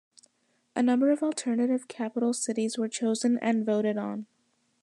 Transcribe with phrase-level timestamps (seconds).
[0.75, 4.25] A number of alternative capital cities were chosen and voted on.